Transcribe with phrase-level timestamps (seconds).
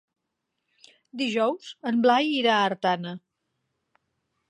[1.21, 3.17] Dijous en Blai irà a Artana.